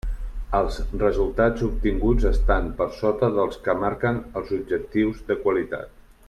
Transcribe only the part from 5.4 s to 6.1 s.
qualitat.